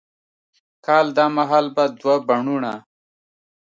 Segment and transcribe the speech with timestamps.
[0.85, 2.73] کال دا مهال به دوه بڼوڼه،